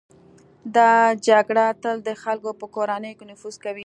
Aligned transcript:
دا 0.75 0.91
جګړه 1.27 1.65
تل 1.83 1.97
د 2.07 2.09
خلکو 2.23 2.51
په 2.61 2.67
کورونو 2.75 3.09
کې 3.17 3.25
نفوذ 3.31 3.55
کوي. 3.65 3.79